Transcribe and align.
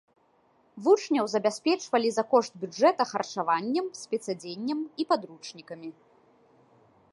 Вучняў 0.85 1.25
забяспечвалі 1.33 2.09
за 2.15 2.23
кошт 2.31 2.53
бюджэта 2.63 3.07
харчаваннем, 3.11 3.85
спецадзеннем 4.01 4.79
і 5.03 5.09
падручнікамі. 5.13 5.89